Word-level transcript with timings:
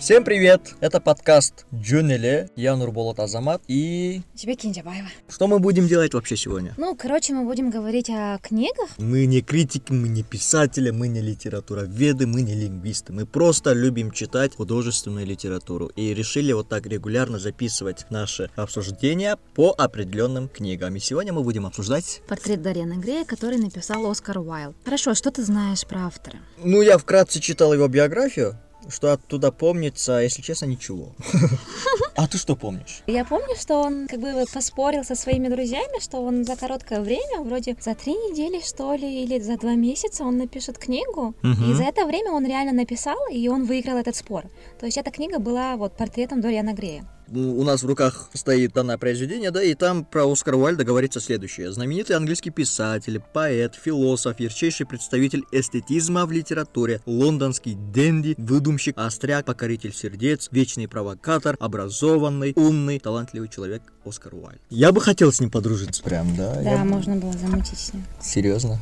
Всем 0.00 0.24
привет! 0.24 0.76
Это 0.80 0.98
подкаст 0.98 1.66
Джунеле, 1.74 2.48
я 2.56 2.74
Нурболот 2.74 3.20
Азамат 3.20 3.60
и... 3.68 4.22
Тебе 4.34 4.54
Кинджабаева. 4.54 5.08
Что 5.28 5.46
мы 5.46 5.58
будем 5.58 5.88
делать 5.88 6.14
вообще 6.14 6.38
сегодня? 6.38 6.72
Ну, 6.78 6.96
короче, 6.96 7.34
мы 7.34 7.44
будем 7.44 7.68
говорить 7.68 8.08
о 8.08 8.38
книгах. 8.38 8.88
Мы 8.96 9.26
не 9.26 9.42
критики, 9.42 9.92
мы 9.92 10.08
не 10.08 10.22
писатели, 10.22 10.88
мы 10.88 11.08
не 11.08 11.20
литературоведы, 11.20 12.26
мы 12.26 12.40
не 12.40 12.54
лингвисты. 12.54 13.12
Мы 13.12 13.26
просто 13.26 13.74
любим 13.74 14.10
читать 14.10 14.56
художественную 14.56 15.26
литературу 15.26 15.90
и 15.94 16.14
решили 16.14 16.54
вот 16.54 16.70
так 16.70 16.86
регулярно 16.86 17.38
записывать 17.38 18.06
наши 18.08 18.50
обсуждения 18.56 19.36
по 19.54 19.74
определенным 19.76 20.48
книгам. 20.48 20.96
И 20.96 21.00
сегодня 21.00 21.34
мы 21.34 21.42
будем 21.42 21.66
обсуждать... 21.66 22.22
Портрет 22.26 22.62
Дарьяны 22.62 22.94
Грея, 22.94 23.26
который 23.26 23.58
написал 23.58 24.10
Оскар 24.10 24.38
Уайлд. 24.38 24.74
Хорошо, 24.82 25.14
что 25.14 25.30
ты 25.30 25.44
знаешь 25.44 25.86
про 25.86 26.06
автора? 26.06 26.38
Ну, 26.56 26.80
я 26.80 26.96
вкратце 26.96 27.38
читал 27.38 27.74
его 27.74 27.86
биографию. 27.86 28.58
Что 28.88 29.12
оттуда 29.12 29.52
помнится, 29.52 30.20
если 30.20 30.42
честно, 30.42 30.66
ничего. 30.66 31.14
А 32.20 32.26
ты 32.26 32.36
что 32.36 32.54
помнишь? 32.54 33.02
Я 33.06 33.24
помню, 33.24 33.56
что 33.58 33.78
он 33.80 34.06
как 34.06 34.20
бы 34.20 34.44
поспорил 34.52 35.04
со 35.04 35.14
своими 35.14 35.48
друзьями, 35.48 36.02
что 36.02 36.18
он 36.18 36.44
за 36.44 36.54
короткое 36.54 37.00
время, 37.00 37.40
вроде 37.40 37.74
за 37.80 37.94
три 37.94 38.12
недели, 38.12 38.60
что 38.62 38.92
ли, 38.92 39.22
или 39.22 39.40
за 39.40 39.56
два 39.56 39.74
месяца 39.74 40.24
он 40.24 40.36
напишет 40.36 40.76
книгу. 40.76 41.34
Мгм. 41.40 41.70
И 41.70 41.74
за 41.74 41.84
это 41.84 42.04
время 42.04 42.32
он 42.32 42.44
реально 42.44 42.72
написал, 42.74 43.16
и 43.32 43.48
он 43.48 43.64
выиграл 43.64 43.96
этот 43.96 44.16
спор. 44.16 44.44
То 44.78 44.84
есть 44.84 44.98
эта 44.98 45.10
книга 45.10 45.38
была 45.38 45.76
вот 45.76 45.96
портретом 45.96 46.42
Дориана 46.42 46.74
Грея. 46.74 47.08
У 47.32 47.62
нас 47.62 47.84
в 47.84 47.86
руках 47.86 48.28
стоит 48.34 48.72
данное 48.72 48.98
произведение, 48.98 49.52
да, 49.52 49.62
и 49.62 49.74
там 49.74 50.04
про 50.04 50.28
Оскара 50.28 50.56
Уайльда 50.56 50.82
говорится 50.82 51.20
следующее. 51.20 51.70
Знаменитый 51.70 52.16
английский 52.16 52.50
писатель, 52.50 53.22
поэт, 53.32 53.76
философ, 53.76 54.40
ярчайший 54.40 54.84
представитель 54.84 55.44
эстетизма 55.52 56.26
в 56.26 56.32
литературе, 56.32 57.00
лондонский 57.06 57.74
денди, 57.74 58.34
выдумщик, 58.36 58.98
остряк, 58.98 59.44
покоритель 59.44 59.94
сердец, 59.94 60.48
вечный 60.50 60.88
провокатор, 60.88 61.56
образованный, 61.60 62.09
умный, 62.16 62.98
талантливый 62.98 63.48
человек 63.48 63.82
Оскар 64.04 64.34
Уайльд. 64.34 64.60
Я 64.70 64.92
бы 64.92 65.00
хотел 65.00 65.32
с 65.32 65.40
ним 65.40 65.50
подружиться. 65.50 66.02
Прям, 66.02 66.34
да? 66.36 66.54
Да, 66.62 66.84
можно 66.84 67.16
было 67.16 67.32
замутить 67.32 67.78
с 67.78 67.92
ним. 67.92 68.04
Серьезно? 68.20 68.80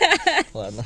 Ладно. 0.54 0.84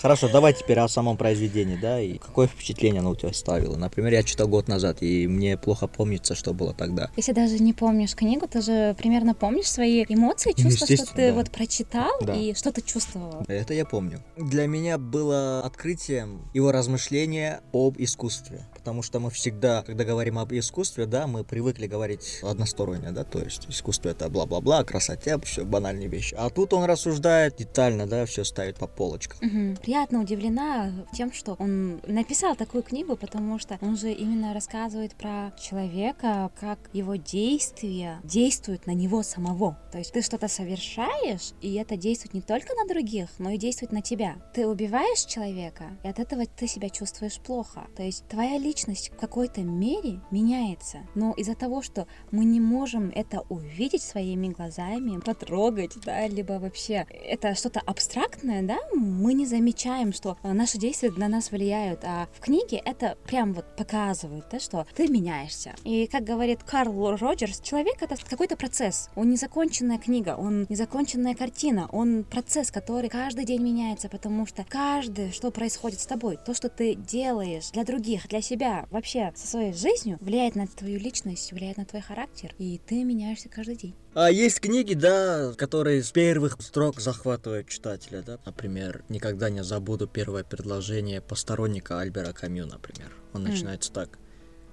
Хорошо, 0.00 0.28
давай 0.28 0.52
теперь 0.52 0.78
о 0.80 0.88
самом 0.88 1.16
произведении, 1.16 1.76
да, 1.76 1.98
и 2.00 2.18
какое 2.18 2.46
впечатление 2.46 3.00
оно 3.00 3.10
у 3.12 3.16
тебя 3.16 3.30
оставило. 3.30 3.76
Например, 3.76 4.12
я 4.12 4.22
читал 4.22 4.48
год 4.48 4.68
назад, 4.68 4.98
и 5.02 5.26
мне 5.26 5.56
плохо 5.56 5.86
помнится, 5.86 6.34
что 6.34 6.52
было 6.52 6.74
тогда. 6.74 7.10
Если 7.16 7.32
даже 7.32 7.58
не 7.58 7.72
помнишь 7.72 8.14
книгу, 8.14 8.46
ты 8.46 8.60
же 8.60 8.94
примерно 8.98 9.34
помнишь 9.34 9.70
свои 9.70 10.04
эмоции, 10.08 10.52
Ну, 10.58 10.64
чувства, 10.70 10.86
что 10.96 11.06
ты 11.14 11.28
да. 11.28 11.34
вот 11.34 11.50
прочитал 11.50 12.10
Да. 12.20 12.34
и 12.34 12.52
что 12.54 12.70
ты 12.70 12.82
чувствовал. 12.82 13.44
Это 13.48 13.72
я 13.72 13.86
помню. 13.86 14.22
Для 14.36 14.66
меня 14.66 14.98
было 14.98 15.62
открытием 15.62 16.42
его 16.52 16.70
размышления 16.70 17.60
об 17.72 17.96
искусстве. 17.98 18.66
Потому 18.74 19.02
что 19.02 19.18
мы 19.20 19.30
всегда, 19.30 19.82
когда 19.82 20.04
говорим 20.04 20.38
об 20.38 20.52
искусстве, 20.52 21.06
да, 21.06 21.26
мы 21.26 21.42
привыкли 21.44 21.86
говорить 21.86 22.40
односторонне, 22.42 23.12
да, 23.12 23.24
то 23.24 23.38
есть 23.40 23.66
искусство 23.70 24.10
это 24.10 24.28
бла-бла-бла, 24.28 24.84
красоте, 24.84 25.38
все 25.44 25.64
банальные 25.64 26.08
вещи. 26.08 26.34
А 26.36 26.50
тут 26.50 26.74
он 26.74 26.84
рассуждает 26.84 27.56
детально, 27.56 28.06
да, 28.06 28.26
все 28.26 28.44
ставит 28.44 28.76
по 28.76 28.86
полочкам. 28.86 29.33
Мгм. 29.40 29.76
Приятно 29.76 30.20
удивлена 30.20 30.92
тем, 31.12 31.32
что 31.32 31.54
он 31.58 32.00
написал 32.06 32.56
такую 32.56 32.82
книгу, 32.82 33.16
потому 33.16 33.58
что 33.58 33.78
он 33.80 33.96
же 33.96 34.12
именно 34.12 34.54
рассказывает 34.54 35.14
про 35.14 35.52
человека, 35.60 36.50
как 36.58 36.78
его 36.92 37.16
действия 37.16 38.20
действуют 38.24 38.86
на 38.86 38.92
него 38.92 39.22
самого. 39.22 39.78
То 39.92 39.98
есть 39.98 40.12
ты 40.12 40.22
что-то 40.22 40.48
совершаешь, 40.48 41.52
и 41.60 41.74
это 41.74 41.96
действует 41.96 42.34
не 42.34 42.40
только 42.40 42.74
на 42.74 42.86
других, 42.86 43.28
но 43.38 43.50
и 43.50 43.58
действует 43.58 43.92
на 43.92 44.02
тебя. 44.02 44.36
Ты 44.54 44.66
убиваешь 44.66 45.24
человека, 45.24 45.84
и 46.02 46.08
от 46.08 46.18
этого 46.18 46.46
ты 46.46 46.66
себя 46.66 46.88
чувствуешь 46.88 47.38
плохо. 47.38 47.86
То 47.96 48.02
есть 48.02 48.26
твоя 48.28 48.58
личность 48.58 49.10
в 49.14 49.16
какой-то 49.16 49.62
мере 49.62 50.20
меняется. 50.30 50.98
Но 51.14 51.32
из-за 51.32 51.54
того, 51.54 51.82
что 51.82 52.06
мы 52.30 52.44
не 52.44 52.60
можем 52.60 53.10
это 53.14 53.42
увидеть 53.48 54.02
своими 54.02 54.48
глазами, 54.48 55.20
потрогать, 55.20 55.92
да, 56.04 56.26
либо 56.26 56.54
вообще 56.54 57.06
это 57.10 57.54
что-то 57.54 57.80
абстрактное, 57.80 58.62
да, 58.62 58.78
мы 59.24 59.32
не 59.32 59.46
замечаем, 59.46 60.12
что 60.12 60.36
э, 60.42 60.52
наши 60.52 60.76
действия 60.76 61.10
на 61.16 61.28
нас 61.28 61.50
влияют, 61.50 62.00
а 62.04 62.28
в 62.34 62.40
книге 62.40 62.76
это 62.84 63.16
прям 63.26 63.54
вот 63.54 63.64
показывают, 63.74 64.44
да, 64.52 64.60
что 64.60 64.86
ты 64.94 65.08
меняешься. 65.08 65.74
И 65.82 66.06
как 66.06 66.24
говорит 66.24 66.62
Карл 66.62 67.16
Роджерс, 67.16 67.60
человек 67.60 68.02
это 68.02 68.16
какой-то 68.28 68.54
процесс, 68.54 69.08
он 69.14 69.30
незаконченная 69.30 69.96
книга, 69.96 70.36
он 70.36 70.66
незаконченная 70.68 71.34
картина, 71.34 71.88
он 71.90 72.24
процесс, 72.24 72.70
который 72.70 73.08
каждый 73.08 73.46
день 73.46 73.62
меняется, 73.62 74.10
потому 74.10 74.46
что 74.46 74.62
каждое, 74.68 75.32
что 75.32 75.50
происходит 75.50 76.00
с 76.00 76.06
тобой, 76.06 76.38
то, 76.44 76.52
что 76.52 76.68
ты 76.68 76.94
делаешь 76.94 77.70
для 77.70 77.84
других, 77.84 78.28
для 78.28 78.42
себя, 78.42 78.86
вообще 78.90 79.32
со 79.36 79.46
своей 79.46 79.72
жизнью, 79.72 80.18
влияет 80.20 80.54
на 80.54 80.66
твою 80.66 81.00
личность, 81.00 81.50
влияет 81.50 81.78
на 81.78 81.86
твой 81.86 82.02
характер, 82.02 82.54
и 82.58 82.78
ты 82.86 83.02
меняешься 83.04 83.48
каждый 83.48 83.76
день. 83.76 83.94
А 84.14 84.30
есть 84.30 84.60
книги, 84.60 84.94
да, 84.94 85.52
которые 85.56 86.00
с 86.00 86.12
первых 86.12 86.56
строк 86.60 87.00
захватывают 87.00 87.68
читателя, 87.68 88.22
да. 88.22 88.38
Например, 88.46 89.02
никогда 89.14 89.48
не 89.50 89.64
забуду 89.64 90.06
первое 90.06 90.44
предложение 90.44 91.20
посторонника 91.20 92.00
Альбера 92.00 92.32
Камю, 92.32 92.66
например. 92.66 93.12
Он 93.32 93.44
М. 93.46 93.50
начинается 93.50 93.92
так. 93.92 94.18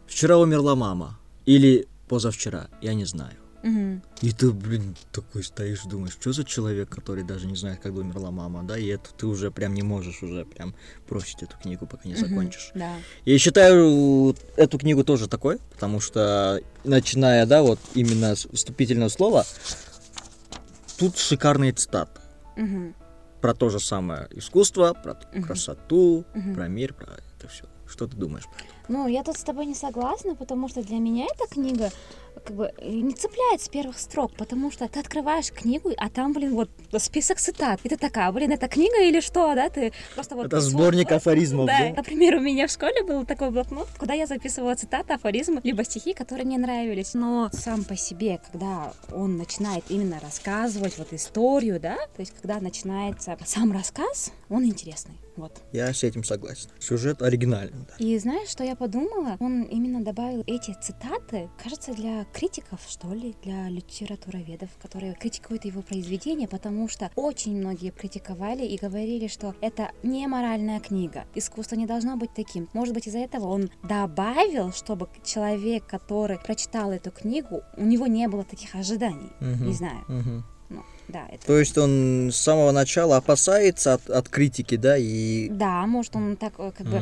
Вчера 0.07 0.37
умерла 0.37 0.75
мама. 0.75 1.19
Или 1.45 1.87
позавчера, 2.07 2.67
я 2.81 2.93
не 2.93 3.05
знаю. 3.05 3.35
Мгм. 3.63 4.01
И 4.21 4.31
ты, 4.31 4.51
блин, 4.51 4.95
такой 5.11 5.43
стоишь, 5.43 5.83
думаешь, 5.83 6.13
что 6.19 6.33
за 6.33 6.43
человек, 6.43 6.89
который 6.89 7.23
даже 7.23 7.45
не 7.45 7.55
знает, 7.55 7.79
когда 7.79 8.01
умерла 8.01 8.31
мама, 8.31 8.63
да, 8.63 8.75
и 8.77 8.87
это 8.87 9.13
ты 9.15 9.27
уже 9.27 9.51
прям 9.51 9.75
не 9.75 9.83
можешь 9.83 10.23
уже 10.23 10.45
прям 10.45 10.73
бросить 11.07 11.43
эту 11.43 11.55
книгу, 11.59 11.85
пока 11.85 12.07
не 12.09 12.15
Мгм. 12.15 12.27
закончишь. 12.27 12.71
Да. 12.73 12.95
Я 13.25 13.37
считаю 13.37 14.35
эту 14.57 14.79
книгу 14.79 15.03
тоже 15.03 15.27
такой, 15.27 15.59
потому 15.73 15.99
что, 15.99 16.59
начиная, 16.83 17.45
да, 17.45 17.61
вот 17.61 17.79
именно 17.93 18.35
с 18.35 18.47
вступительного 18.51 19.09
слова, 19.09 19.45
тут 20.97 21.17
шикарные 21.17 21.71
цитаты 21.71 22.19
Мгм. 22.57 22.95
Про 23.41 23.53
то 23.53 23.69
же 23.69 23.79
самое 23.79 24.27
искусство, 24.31 24.93
про 24.93 25.17
Мгм. 25.33 25.43
красоту, 25.43 26.25
Мгм. 26.33 26.55
про 26.55 26.67
мир, 26.67 26.93
про 26.93 27.13
это 27.37 27.47
все. 27.47 27.65
Что 27.87 28.07
ты 28.07 28.15
думаешь 28.15 28.45
про 28.45 28.53
это? 28.59 28.67
Ну, 28.87 29.07
я 29.07 29.23
тут 29.23 29.37
с 29.37 29.43
тобой 29.43 29.65
не 29.65 29.75
согласна, 29.75 30.35
потому 30.35 30.69
что 30.69 30.81
для 30.83 30.97
меня 30.99 31.25
эта 31.25 31.47
книга 31.47 31.89
как 32.33 32.55
бы 32.55 32.71
не 32.81 33.13
цепляет 33.13 33.61
с 33.61 33.69
первых 33.69 33.99
строк, 33.99 34.33
потому 34.35 34.71
что 34.71 34.87
ты 34.87 34.99
открываешь 34.99 35.51
книгу, 35.51 35.91
а 35.97 36.09
там, 36.09 36.33
блин, 36.33 36.55
вот 36.55 36.69
список 37.01 37.39
цитат. 37.39 37.79
И 37.83 37.89
ты 37.89 37.97
такая, 37.97 38.31
блин, 38.31 38.51
это 38.51 38.67
книга 38.67 39.01
или 39.03 39.19
что, 39.19 39.53
да? 39.55 39.69
Ты 39.69 39.91
просто 40.15 40.35
вот... 40.35 40.47
Это 40.47 40.59
свой- 40.61 40.71
сборник 40.71 41.11
афоризмов, 41.11 41.67
Да, 41.67 41.77
да? 41.79 41.93
например, 41.95 42.35
у 42.35 42.39
меня 42.41 42.67
в 42.67 42.71
школе 42.71 43.03
был 43.03 43.25
такой 43.25 43.51
блокнот, 43.51 43.87
куда 43.97 44.13
я 44.13 44.25
записывала 44.25 44.75
цитаты, 44.75 45.13
афоризмы, 45.13 45.61
либо 45.63 45.83
стихи, 45.83 46.13
которые 46.13 46.45
мне 46.45 46.57
нравились. 46.57 47.13
Но 47.13 47.49
сам 47.53 47.83
по 47.83 47.95
себе, 47.95 48.39
когда 48.51 48.93
он 49.11 49.37
начинает 49.37 49.83
именно 49.89 50.19
рассказывать 50.19 50.97
вот 50.97 51.13
историю, 51.13 51.79
да, 51.79 51.95
то 52.15 52.19
есть 52.21 52.33
когда 52.41 52.59
начинается 52.59 53.37
сам 53.45 53.71
рассказ, 53.71 54.31
он 54.49 54.65
интересный. 54.65 55.15
Вот. 55.37 55.61
Я 55.71 55.93
с 55.93 56.03
этим 56.03 56.23
согласен. 56.25 56.69
Сюжет 56.79 57.21
оригинальный, 57.21 57.85
да. 57.87 57.93
И 58.03 58.17
знаешь, 58.19 58.49
что 58.49 58.63
я 58.65 58.75
подумала? 58.75 59.37
Он 59.39 59.63
именно 59.63 60.03
добавил 60.03 60.43
эти 60.45 60.75
цитаты, 60.81 61.49
кажется, 61.63 61.93
для 61.93 62.20
критиков, 62.33 62.79
что 62.87 63.13
ли, 63.13 63.35
для 63.43 63.69
литературоведов, 63.69 64.69
которые 64.81 65.13
критикуют 65.13 65.65
его 65.65 65.81
произведения, 65.81 66.47
потому 66.47 66.87
что 66.87 67.11
очень 67.15 67.57
многие 67.57 67.91
критиковали 67.91 68.65
и 68.65 68.77
говорили, 68.77 69.27
что 69.27 69.55
это 69.61 69.91
не 70.03 70.27
моральная 70.27 70.79
книга. 70.79 71.25
Искусство 71.35 71.75
не 71.75 71.85
должно 71.85 72.17
быть 72.17 72.33
таким. 72.33 72.69
Может 72.73 72.93
быть, 72.93 73.07
из-за 73.07 73.19
этого 73.19 73.47
он 73.47 73.69
добавил, 73.83 74.71
чтобы 74.71 75.09
человек, 75.23 75.85
который 75.85 76.39
прочитал 76.39 76.91
эту 76.91 77.11
книгу, 77.11 77.61
у 77.77 77.83
него 77.83 78.07
не 78.07 78.27
было 78.27 78.43
таких 78.43 78.75
ожиданий. 78.75 79.31
Мгм. 79.39 79.67
Не 79.67 79.73
знаю. 79.73 80.05
Мгм. 80.07 80.43
Да, 81.11 81.25
это... 81.29 81.45
То 81.45 81.59
есть 81.59 81.77
он 81.77 82.29
с 82.31 82.37
самого 82.37 82.71
начала 82.71 83.17
опасается 83.17 83.95
от, 83.95 84.09
от 84.09 84.29
критики, 84.29 84.77
да, 84.77 84.97
и 84.97 85.49
Да, 85.49 85.85
может, 85.87 86.15
он 86.15 86.35
так 86.37 86.53
э, 86.57 86.71
как 86.77 86.87
бы 86.87 87.01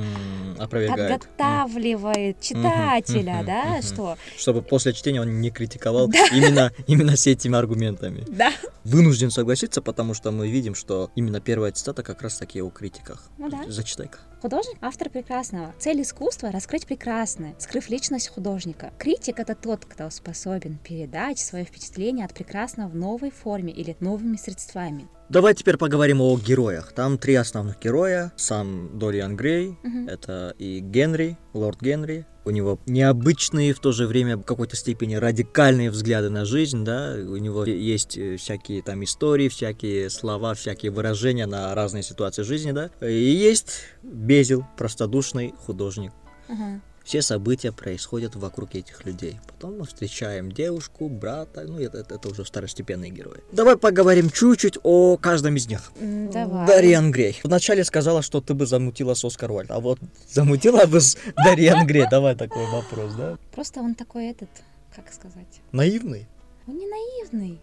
опровергает. 0.57 1.21
подготавливает 1.21 2.41
читателя, 2.41 3.43
да, 3.45 3.81
что 3.81 4.17
Чтобы 4.37 4.61
после 4.61 4.93
чтения 4.93 5.21
он 5.21 5.41
не 5.41 5.51
критиковал 5.51 6.09
именно, 6.31 6.71
именно 6.87 7.15
с 7.15 7.27
этими 7.27 7.57
аргументами. 7.57 8.23
да, 8.29 8.51
Вынужден 8.83 9.31
согласиться, 9.31 9.81
потому 9.81 10.13
что 10.13 10.31
мы 10.31 10.49
видим, 10.49 10.75
что 10.75 11.11
именно 11.15 11.39
первая 11.39 11.71
цитата 11.71 12.03
как 12.03 12.21
раз 12.21 12.37
таки 12.37 12.61
о 12.61 12.69
критиках. 12.69 13.29
Ну 13.37 13.49
да. 13.49 13.63
Зачитай-ка. 13.67 14.19
Художник— 14.41 14.77
автор 14.81 15.09
прекрасного. 15.09 15.73
Цель 15.79 16.01
искусства— 16.01 16.51
раскрыть 16.51 16.85
прекрасное, 16.85 17.55
скрыв 17.59 17.89
личность 17.89 18.29
художника. 18.29 18.93
Критик— 18.97 19.39
это 19.41 19.53
тот, 19.53 19.85
кто 19.85 20.09
способен 20.09 20.77
передать 20.77 21.39
свое 21.39 21.65
впечатление 21.65 22.25
от 22.25 22.33
прекрасного 22.33 22.87
в 22.89 22.95
новой 22.95 23.31
форме 23.31 23.73
или 23.73 23.97
новыми 23.99 24.37
средствами. 24.37 25.09
Давай 25.29 25.53
теперь 25.53 25.77
поговорим 25.77 26.21
о 26.21 26.35
героях. 26.39 26.91
Там 26.93 27.19
три 27.19 27.35
основных 27.35 27.79
героя. 27.79 28.33
Сам 28.35 28.97
Дориан 28.97 29.35
Грей, 29.37 29.77
Мгм. 29.83 30.07
это 30.07 30.55
и 30.57 30.79
Генри, 30.79 31.37
лорд 31.53 31.79
Генри. 31.81 32.25
У 32.45 32.49
него 32.49 32.79
необычные, 32.87 33.73
в 33.75 33.79
то 33.79 33.91
же 33.91 34.07
время 34.07 34.37
в 34.37 34.41
какой-то 34.43 34.75
степени 34.75 35.13
радикальные 35.13 35.91
взгляды 35.91 36.31
на 36.31 36.45
жизнь, 36.45 36.83
да. 36.83 37.13
У 37.15 37.37
него 37.37 37.63
есть 37.63 38.17
э, 38.17 38.37
всякие 38.37 38.81
там 38.81 39.03
истории, 39.03 39.49
всякие 39.49 40.09
слова, 40.09 40.55
всякие 40.55 40.91
выражения 40.91 41.45
на 41.45 41.75
разные 41.75 42.01
ситуации 42.01 42.41
жизни, 42.41 42.71
да. 42.71 42.89
И 42.99 43.13
есть 43.13 43.81
Безил, 44.01 44.65
простодушный 44.77 45.53
художник, 45.63 46.11
Ага. 46.47 46.81
Все 47.09 47.23
события 47.23 47.71
происходят 47.71 48.35
вокруг 48.35 48.75
этих 48.75 49.03
людей. 49.03 49.39
Потом 49.47 49.79
мы 49.79 49.87
встречаем 49.87 50.51
девушку, 50.51 51.09
брата, 51.09 51.63
ну 51.67 51.79
это, 51.79 51.97
это, 51.97 52.13
это 52.13 52.29
уже 52.29 52.43
второстепенные 52.43 53.09
герои. 53.09 53.39
Давай 53.51 53.77
поговорим 53.77 54.29
чуть-чуть 54.29 54.77
о 54.83 55.17
каждом 55.17 55.55
из 55.55 55.67
них. 55.67 55.91
Давай. 55.99 56.67
Дарьян 56.67 57.09
Грей. 57.09 57.39
Вначале 57.43 57.83
сказала, 57.83 58.21
что 58.21 58.41
ты 58.41 58.53
бы 58.53 58.67
замутила 58.67 59.15
с 59.15 59.25
Оскар 59.25 59.51
Уальд, 59.51 59.71
а 59.71 59.79
вот 59.79 59.97
замутила 60.29 60.85
бы 60.85 61.01
с 61.01 61.17
Дарьян 61.35 61.87
Грей. 61.87 62.05
Давай 62.11 62.35
такой 62.35 62.67
вопрос, 62.67 63.15
да? 63.15 63.39
Просто 63.55 63.79
он 63.79 63.95
такой 63.95 64.27
этот, 64.27 64.49
как 64.95 65.11
сказать, 65.11 65.61
Наивный? 65.71 66.27
он 66.67 66.77
не 66.77 66.85
наивный. 66.85 67.59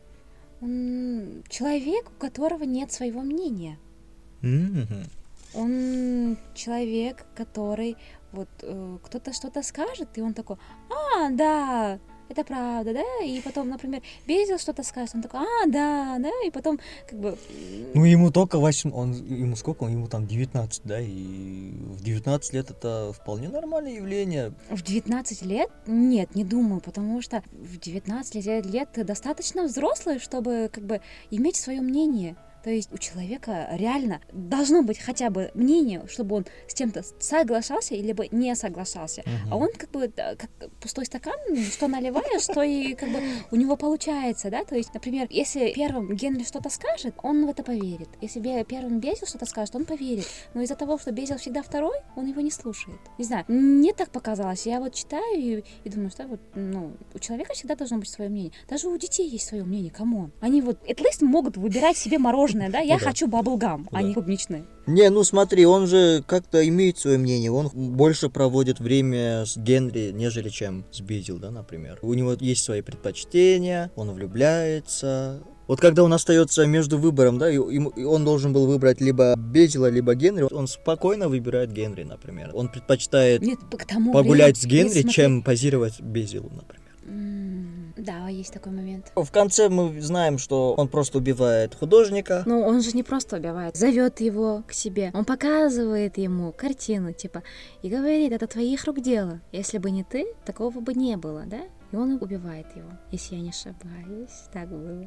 Он 0.60 1.44
человек, 1.48 2.08
у 2.10 2.20
которого 2.20 2.64
нет 2.64 2.90
своего 2.90 3.20
мнения. 3.20 3.78
Мгм. 4.40 5.04
Он 5.56 6.36
человек, 6.54 7.26
который 7.34 7.96
вот 8.32 8.48
э, 8.62 8.98
кто-то 9.02 9.32
что-то 9.32 9.62
скажет, 9.62 10.08
и 10.16 10.20
он 10.20 10.34
такой, 10.34 10.56
а, 10.90 11.30
да, 11.30 11.98
это 12.28 12.44
правда, 12.44 12.92
да, 12.92 13.24
и 13.24 13.40
потом, 13.40 13.68
например, 13.68 14.02
Безил 14.26 14.58
что-то 14.58 14.82
скажет, 14.82 15.14
он 15.14 15.22
такой, 15.22 15.40
а, 15.40 15.66
да, 15.66 16.16
да, 16.18 16.30
и 16.44 16.50
потом 16.50 16.80
как 17.08 17.18
бы... 17.18 17.38
Ну, 17.94 18.04
ему 18.04 18.32
только 18.32 18.58
8, 18.58 18.92
он, 18.92 19.12
ему 19.12 19.56
сколько? 19.56 19.84
Он, 19.84 19.92
ему 19.92 20.08
там 20.08 20.26
19, 20.26 20.82
да, 20.84 21.00
и 21.00 21.70
в 21.70 22.02
19 22.02 22.52
лет 22.52 22.70
это 22.70 23.12
вполне 23.12 23.48
нормальное 23.48 23.92
явление. 23.92 24.52
В 24.70 24.82
19 24.82 25.42
лет? 25.42 25.70
Нет, 25.86 26.34
не 26.34 26.44
думаю, 26.44 26.80
потому 26.80 27.22
что 27.22 27.42
в 27.52 27.78
19 27.78 28.34
лет, 28.44 28.66
лет 28.66 28.92
ты 28.92 29.04
достаточно 29.04 29.64
взрослый, 29.64 30.18
чтобы 30.18 30.68
как 30.72 30.84
бы 30.84 31.00
иметь 31.30 31.56
свое 31.56 31.80
мнение. 31.80 32.36
То 32.66 32.72
есть 32.72 32.92
у 32.92 32.98
человека 32.98 33.68
реально 33.74 34.20
должно 34.32 34.82
быть 34.82 34.98
хотя 34.98 35.30
бы 35.30 35.52
мнение, 35.54 36.02
чтобы 36.08 36.34
он 36.34 36.46
с 36.66 36.74
чем-то 36.74 37.04
соглашался 37.20 37.94
или 37.94 38.12
бы 38.12 38.26
не 38.32 38.56
соглашался. 38.56 39.22
А 39.48 39.56
он 39.56 39.68
как 39.70 39.88
бы 39.92 40.08
как 40.08 40.50
пустой 40.80 41.06
стакан, 41.06 41.38
что 41.70 41.86
наливаешь, 41.86 42.42
что 42.42 42.64
и 42.64 42.94
как 42.94 43.10
бы 43.10 43.20
у 43.52 43.56
него 43.56 43.76
получается, 43.76 44.50
да? 44.50 44.64
То 44.64 44.74
есть, 44.74 44.92
например, 44.92 45.28
если 45.30 45.72
первым 45.74 46.12
Генри 46.16 46.42
что-то 46.42 46.68
скажет, 46.68 47.14
он 47.22 47.46
в 47.46 47.50
это 47.50 47.62
поверит. 47.62 48.08
Если 48.20 48.40
первым 48.64 48.98
Безил 48.98 49.28
что-то 49.28 49.46
скажет, 49.46 49.76
он 49.76 49.84
поверит. 49.84 50.26
Но 50.54 50.60
из-за 50.60 50.74
того, 50.74 50.98
что 50.98 51.12
Безил 51.12 51.36
всегда 51.36 51.62
второй, 51.62 51.96
он 52.16 52.26
его 52.26 52.40
не 52.40 52.50
слушает. 52.50 52.98
Не 53.16 53.26
знаю, 53.26 53.44
мне 53.46 53.92
так 53.92 54.10
показалось. 54.10 54.66
Я 54.66 54.80
вот 54.80 54.92
читаю 54.92 55.38
и, 55.38 55.62
и 55.84 55.88
думаю, 55.88 56.10
что 56.10 56.26
вот, 56.26 56.40
ну, 56.56 56.96
у 57.14 57.18
человека 57.20 57.54
всегда 57.54 57.76
должно 57.76 57.98
быть 57.98 58.08
свое 58.08 58.28
мнение. 58.28 58.50
Даже 58.68 58.88
у 58.88 58.96
детей 58.96 59.28
есть 59.28 59.46
свое 59.46 59.62
мнение, 59.62 59.92
come 59.92 60.15
on. 60.15 60.32
Они 60.40 60.60
вот, 60.60 60.82
at 60.88 60.96
least 60.96 61.24
могут 61.24 61.56
выбирать 61.56 61.96
себе 61.96 62.18
мороженое, 62.18 62.55
да? 62.70 62.78
Я 62.80 62.94
Ну 62.94 63.00
да. 63.00 63.06
хочу 63.06 63.26
bubble 63.28 63.64
gum, 63.64 63.88
а 63.92 63.96
Да. 63.96 64.02
не 64.02 64.14
клубничное. 64.14 64.64
Не, 64.86 65.10
ну 65.10 65.24
смотри, 65.24 65.66
он 65.66 65.86
же 65.86 66.22
как-то 66.26 66.66
имеет 66.68 66.98
свое 66.98 67.18
мнение. 67.18 67.50
Он 67.50 67.68
больше 67.74 68.28
проводит 68.28 68.78
время 68.80 69.44
с 69.44 69.56
Генри, 69.56 70.12
нежели 70.12 70.48
чем 70.48 70.84
с 70.92 71.00
Безил, 71.00 71.38
да, 71.38 71.50
например. 71.50 71.98
У 72.02 72.14
него 72.14 72.34
есть 72.38 72.64
свои 72.64 72.82
предпочтения, 72.82 73.90
он 73.96 74.10
влюбляется. 74.12 75.40
Вот 75.68 75.80
когда 75.80 76.04
он 76.04 76.12
остается 76.12 76.64
между 76.66 76.96
выбором, 76.96 77.38
да, 77.38 77.50
и, 77.50 77.58
он 77.58 78.24
должен 78.24 78.52
был 78.52 78.66
выбрать 78.66 79.00
либо 79.00 79.34
Безила, 79.36 79.90
либо 79.90 80.14
Генри, 80.14 80.46
он 80.50 80.68
спокойно 80.68 81.28
выбирает 81.28 81.72
Генри, 81.72 82.04
например. 82.04 82.52
Он 82.54 82.68
предпочитает 82.68 83.42
Нет, 83.42 83.58
к 83.76 83.84
тому 83.84 84.12
погулять 84.12 84.56
времени- 84.56 84.60
с 84.62 84.64
Генри, 84.66 84.94
Нет, 84.98 85.02
смотри. 85.02 85.12
чем 85.12 85.42
позировать 85.42 86.00
Безилу, 86.00 86.50
например. 86.54 86.85
Да, 88.06 88.28
есть 88.28 88.52
такой 88.52 88.70
момент. 88.70 89.10
В 89.16 89.30
конце 89.32 89.68
мы 89.68 90.00
знаем, 90.00 90.38
что 90.38 90.74
он 90.74 90.86
просто 90.86 91.18
убивает 91.18 91.74
художника. 91.74 92.44
Ну, 92.46 92.60
он 92.60 92.80
же 92.80 92.92
не 92.92 93.02
просто 93.02 93.36
убивает, 93.36 93.76
зовет 93.76 94.20
его 94.20 94.62
к 94.68 94.72
себе. 94.72 95.10
Он 95.12 95.24
показывает 95.24 96.16
ему 96.16 96.52
картину, 96.52 97.12
типа, 97.12 97.42
и 97.82 97.88
говорит, 97.88 98.30
это 98.30 98.46
твоих 98.46 98.84
рук 98.84 99.00
дело. 99.00 99.40
Если 99.50 99.78
бы 99.78 99.90
не 99.90 100.04
ты, 100.04 100.24
такого 100.44 100.78
бы 100.78 100.94
не 100.94 101.16
было, 101.16 101.42
да? 101.46 101.62
И 101.90 101.96
он 101.96 102.18
убивает 102.20 102.66
его. 102.76 102.90
Если 103.10 103.34
я 103.34 103.40
не 103.40 103.50
ошибаюсь, 103.50 104.30
так 104.52 104.68
было. 104.68 105.04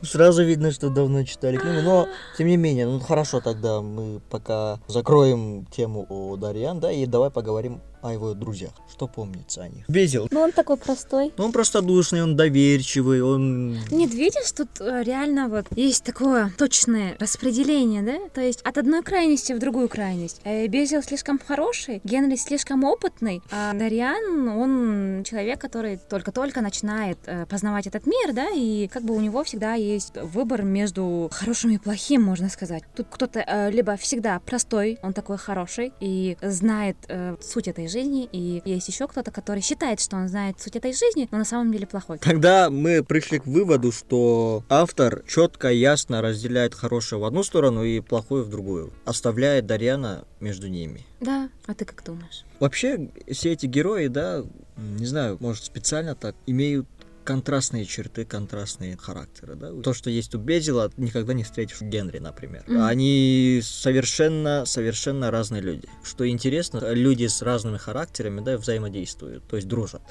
Сразу 0.02 0.44
видно, 0.44 0.70
что 0.70 0.90
давно 0.90 1.24
читали 1.24 1.56
книгу, 1.56 1.82
но 1.82 2.06
тем 2.38 2.46
не 2.46 2.56
менее, 2.56 2.86
ну 2.86 3.00
хорошо, 3.00 3.40
тогда 3.40 3.82
мы 3.82 4.20
пока 4.30 4.80
закроем 4.86 5.66
тему 5.66 6.06
о 6.08 6.36
Дарьян, 6.36 6.78
да, 6.78 6.92
и 6.92 7.06
давай 7.06 7.30
поговорим 7.30 7.80
о 8.02 8.12
его 8.12 8.34
друзьях. 8.34 8.72
Что 8.90 9.06
помнится 9.06 9.62
о 9.62 9.68
них? 9.68 9.88
Безил. 9.88 10.28
Ну, 10.30 10.40
он 10.40 10.52
такой 10.52 10.76
простой. 10.76 11.32
Ну, 11.36 11.44
он 11.44 11.52
простодушный, 11.52 12.22
он 12.22 12.36
доверчивый, 12.36 13.22
он... 13.22 13.78
Нет, 13.90 14.12
видишь, 14.12 14.50
тут 14.52 14.68
э, 14.80 15.02
реально 15.04 15.48
вот 15.48 15.66
есть 15.76 16.04
такое 16.04 16.52
точное 16.58 17.16
распределение, 17.18 18.02
да? 18.02 18.28
То 18.34 18.40
есть 18.40 18.60
от 18.62 18.76
одной 18.78 19.02
крайности 19.02 19.52
в 19.52 19.58
другую 19.58 19.88
крайность. 19.88 20.40
Э, 20.44 20.66
Безил 20.66 21.02
слишком 21.02 21.38
хороший, 21.38 22.00
Генри 22.04 22.36
слишком 22.36 22.84
опытный, 22.84 23.42
а 23.50 23.72
Дарьян, 23.72 24.48
он 24.48 25.24
человек, 25.24 25.60
который 25.60 25.96
только-только 25.96 26.60
начинает 26.60 27.18
э, 27.26 27.46
познавать 27.46 27.86
этот 27.86 28.06
мир, 28.06 28.32
да, 28.32 28.48
и 28.50 28.88
как 28.88 29.04
бы 29.04 29.14
у 29.14 29.20
него 29.20 29.44
всегда 29.44 29.74
есть 29.74 30.16
выбор 30.16 30.62
между 30.62 31.30
хорошим 31.32 31.70
и 31.70 31.78
плохим, 31.78 32.22
можно 32.22 32.48
сказать. 32.48 32.82
Тут 32.96 33.06
кто-то 33.10 33.68
либо 33.72 33.96
всегда 33.96 34.40
простой, 34.40 34.98
он 35.02 35.12
такой 35.12 35.38
хороший 35.38 35.92
и 36.00 36.36
знает 36.42 36.96
суть 37.40 37.68
этой 37.68 37.86
жизни, 37.92 38.28
и 38.32 38.62
есть 38.64 38.88
еще 38.88 39.06
кто-то, 39.06 39.30
который 39.30 39.62
считает, 39.62 40.00
что 40.00 40.16
он 40.16 40.28
знает 40.28 40.60
суть 40.60 40.76
этой 40.76 40.92
жизни, 40.92 41.28
но 41.30 41.38
на 41.38 41.44
самом 41.44 41.70
деле 41.72 41.86
плохой. 41.86 42.18
Тогда 42.18 42.70
мы 42.70 43.04
пришли 43.04 43.38
к 43.38 43.46
выводу, 43.46 43.92
что 43.92 44.64
автор 44.68 45.22
четко, 45.28 45.68
ясно 45.70 46.22
разделяет 46.22 46.74
хорошее 46.74 47.20
в 47.20 47.24
одну 47.24 47.42
сторону 47.42 47.84
и 47.84 48.00
плохое 48.00 48.42
в 48.42 48.48
другую, 48.48 48.92
оставляет 49.04 49.66
Дарьяна 49.66 50.24
между 50.40 50.68
ними. 50.68 51.06
Да, 51.20 51.50
а 51.66 51.74
ты 51.74 51.84
как 51.84 52.02
думаешь? 52.04 52.44
Вообще, 52.58 53.10
все 53.30 53.52
эти 53.52 53.66
герои, 53.66 54.08
да, 54.08 54.42
не 54.76 55.06
знаю, 55.06 55.36
может 55.40 55.64
специально 55.64 56.14
так, 56.14 56.34
имеют 56.46 56.86
контрастные 57.24 57.84
черты, 57.84 58.24
контрастные 58.24 58.96
характеры, 58.96 59.54
да. 59.54 59.72
То, 59.82 59.94
что 59.94 60.10
есть 60.10 60.34
у 60.34 60.38
Безила, 60.38 60.90
никогда 60.96 61.32
не 61.32 61.44
встретишь 61.44 61.82
у 61.82 61.84
Генри, 61.84 62.18
например. 62.18 62.64
Мгм. 62.66 62.82
Они 62.82 63.60
совершенно, 63.62 64.64
совершенно 64.66 65.30
разные 65.30 65.62
люди. 65.62 65.88
Что 66.02 66.28
интересно, 66.28 66.92
люди 66.92 67.26
с 67.26 67.42
разными 67.42 67.78
характерами, 67.78 68.40
да, 68.40 68.56
взаимодействуют, 68.56 69.46
то 69.46 69.56
есть 69.56 69.68
дружат. 69.68 70.02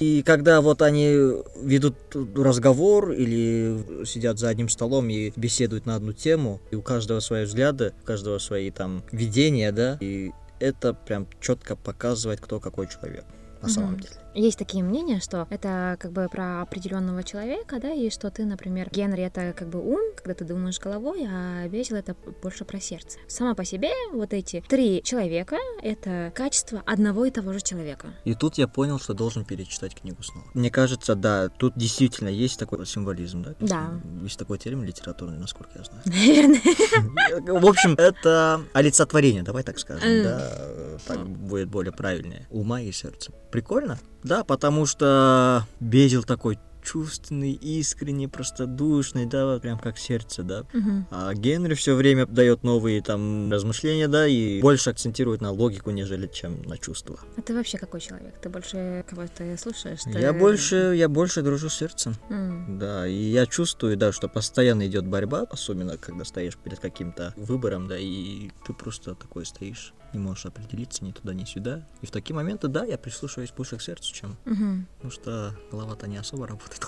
И 0.00 0.22
когда 0.24 0.60
вот 0.60 0.82
они 0.82 1.14
ведут 1.62 1.96
разговор 2.34 3.12
или 3.12 4.04
сидят 4.04 4.38
за 4.38 4.48
одним 4.48 4.68
столом 4.68 5.08
и 5.08 5.32
беседуют 5.36 5.86
на 5.86 5.94
одну 5.94 6.12
тему, 6.12 6.60
и 6.72 6.76
у 6.76 6.82
каждого 6.82 7.20
свои 7.20 7.44
взгляды, 7.44 7.92
у 8.02 8.06
каждого 8.06 8.38
свои 8.38 8.70
там 8.70 9.04
видения, 9.12 9.70
да, 9.70 9.96
и 10.00 10.32
это 10.58 10.94
прям 10.94 11.28
четко 11.40 11.76
показывает, 11.76 12.40
кто 12.40 12.58
какой 12.58 12.88
человек 12.88 13.24
на 13.62 13.68
самом 13.68 14.00
деле. 14.00 14.14
Есть 14.34 14.58
такие 14.58 14.82
мнения, 14.82 15.20
что 15.20 15.46
это 15.50 15.96
как 16.00 16.12
бы 16.12 16.28
про 16.30 16.62
определенного 16.62 17.22
человека, 17.22 17.78
да, 17.80 17.92
и 17.92 18.10
что 18.10 18.30
ты, 18.30 18.44
например, 18.44 18.90
Генри 18.90 19.22
это 19.22 19.52
как 19.52 19.68
бы 19.68 19.80
ум, 19.80 20.00
когда 20.16 20.34
ты 20.34 20.44
думаешь 20.44 20.80
головой, 20.80 21.26
а 21.30 21.68
Безил 21.68 21.96
это 21.96 22.16
больше 22.42 22.64
про 22.64 22.80
сердце. 22.80 23.18
Сама 23.28 23.54
по 23.54 23.64
себе 23.64 23.90
вот 24.12 24.32
эти 24.32 24.62
три 24.68 25.02
человека— 25.02 25.56
это 25.82 26.32
качество 26.34 26.82
одного 26.84 27.24
и 27.24 27.30
того 27.30 27.52
же 27.52 27.60
человека. 27.60 28.08
И 28.24 28.34
тут 28.34 28.58
я 28.58 28.66
понял, 28.66 28.98
что 28.98 29.14
должен 29.14 29.44
перечитать 29.44 29.94
книгу 29.94 30.22
снова. 30.22 30.46
Мне 30.54 30.70
кажется, 30.70 31.14
да, 31.14 31.48
тут 31.48 31.74
действительно 31.76 32.28
есть 32.28 32.58
такой 32.58 32.84
символизм, 32.86 33.42
да? 33.42 33.54
Да. 33.60 34.00
Есть 34.22 34.38
такой 34.38 34.58
термин 34.58 34.84
литературный, 34.84 35.38
насколько 35.38 35.78
я 35.78 35.84
знаю. 35.84 36.02
Наверное. 36.06 37.60
В 37.60 37.66
общем, 37.66 37.94
это 37.94 38.62
олицетворение, 38.72 39.42
давай 39.42 39.62
так 39.62 39.78
скажем, 39.78 40.22
да, 40.22 40.50
э, 40.52 40.98
так 41.06 41.26
будет 41.26 41.68
более 41.68 41.92
правильнее. 41.92 42.46
Ума 42.50 42.80
и 42.80 42.90
сердца. 42.92 43.32
Прикольно? 43.50 43.98
Да, 44.24 44.42
потому 44.42 44.86
что 44.86 45.64
Безил 45.80 46.24
такой 46.24 46.58
чувственный, 46.82 47.52
искренний, 47.52 48.28
простодушный, 48.28 49.24
да, 49.26 49.58
прям 49.58 49.78
как 49.78 49.98
сердце, 49.98 50.42
да. 50.42 50.64
Мгм. 50.72 51.06
А 51.10 51.32
Генри 51.34 51.72
все 51.74 51.94
время 51.94 52.26
дает 52.26 52.62
новые 52.62 53.00
там 53.02 53.50
размышления, 53.50 54.06
да, 54.06 54.26
и 54.26 54.60
больше 54.60 54.90
акцентирует 54.90 55.40
на 55.40 55.50
логику, 55.50 55.90
нежели 55.90 56.26
чем 56.26 56.62
на 56.64 56.76
чувства. 56.76 57.18
А 57.36 57.42
ты 57.42 57.54
вообще 57.54 57.78
какой 57.78 58.00
человек? 58.00 58.34
Ты 58.40 58.50
больше 58.50 59.04
кого-то 59.08 59.56
слушаешь? 59.58 60.00
Ты- 60.04 60.18
Я 60.18 60.32
больше, 60.34 60.92
я 60.96 61.08
больше 61.08 61.40
дружу 61.40 61.70
с 61.70 61.74
сердцем. 61.74 62.14
М. 62.28 62.78
Да, 62.78 63.06
и 63.06 63.14
я 63.14 63.46
чувствую, 63.46 63.96
да, 63.96 64.12
что 64.12 64.28
постоянно 64.28 64.86
идет 64.86 65.06
борьба, 65.06 65.46
особенно 65.50 65.96
когда 65.96 66.24
стоишь 66.24 66.56
перед 66.58 66.80
каким-то 66.80 67.32
выбором, 67.36 67.88
да, 67.88 67.96
и 67.98 68.50
ты 68.66 68.74
просто 68.74 69.14
такой 69.14 69.46
стоишь, 69.46 69.94
не 70.14 70.20
можешь 70.20 70.46
определиться 70.46 71.04
ни 71.04 71.12
туда, 71.12 71.34
ни 71.34 71.44
сюда. 71.44 71.86
И 72.00 72.06
в 72.06 72.10
такие 72.10 72.34
моменты, 72.34 72.68
да, 72.68 72.84
я 72.84 72.96
прислушиваюсь 72.96 73.50
больше 73.50 73.76
к 73.76 73.82
сердцу, 73.82 74.14
чем... 74.14 74.36
Мгм. 74.44 74.86
Потому 74.96 75.12
что 75.12 75.54
голова-то 75.70 76.06
не 76.06 76.16
особо 76.16 76.46
работает. 76.46 76.80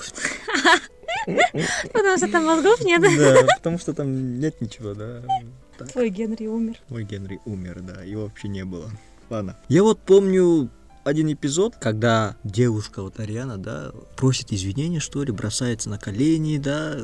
Потому 1.92 2.16
что 2.16 2.28
там 2.28 2.44
мозгов 2.44 2.80
нет. 2.82 3.02
Да, 3.02 3.46
потому 3.56 3.78
что 3.78 3.92
там 3.92 4.38
нет 4.38 4.60
ничего, 4.60 4.94
да. 4.94 5.22
Твой 5.92 6.08
Генри 6.10 6.46
умер. 6.46 6.78
Мой 6.88 7.04
Генри 7.04 7.40
умер, 7.44 7.80
да, 7.82 8.02
его 8.02 8.24
вообще 8.24 8.48
не 8.48 8.64
было. 8.64 8.90
Ладно. 9.28 9.56
Я 9.68 9.82
вот 9.82 9.98
помню 9.98 10.70
один 11.06 11.32
эпизод, 11.32 11.76
когда 11.76 12.36
девушка, 12.42 13.00
вот 13.00 13.20
Ариана, 13.20 13.58
да, 13.58 13.92
просит 14.16 14.52
извинения, 14.52 14.98
что 14.98 15.22
ли, 15.22 15.30
бросается 15.30 15.88
на 15.88 15.98
колени, 15.98 16.58
да, 16.58 16.96